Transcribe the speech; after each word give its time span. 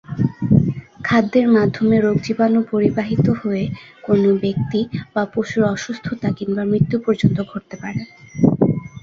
খাদ্যের 1.03 1.47
মাধ্যমে 1.55 1.95
রোগজীবাণু 1.99 2.59
পরিবাহিত 2.71 3.27
হয়ে 3.41 3.63
কোনও 4.03 4.31
ব্যক্তি 4.43 4.79
বা 5.13 5.23
পশুর 5.33 5.63
অসুস্থতা 5.73 6.27
এমনকি 6.33 6.69
মৃত্যু 6.71 6.97
পর্যন্ত 7.05 7.37
ঘটতে 7.51 7.75
পারে। 7.83 8.01